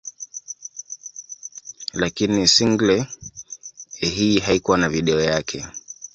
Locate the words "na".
4.77-4.89